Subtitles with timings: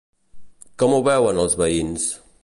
[0.83, 2.09] Com ho veuen els veïns?